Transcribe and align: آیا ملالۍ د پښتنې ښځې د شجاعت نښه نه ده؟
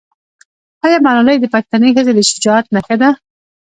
آیا 0.85 0.97
ملالۍ 1.05 1.37
د 1.39 1.45
پښتنې 1.55 1.89
ښځې 1.95 2.11
د 2.15 2.19
شجاعت 2.29 2.65
نښه 2.73 2.89
نه 2.97 2.99
ده؟ 3.01 3.09